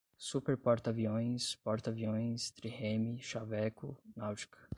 Superporta-aviões, 0.17 1.53
porta-aviões, 1.63 2.49
trirreme, 2.49 3.21
xaveco, 3.21 3.95
náutica 4.15 4.57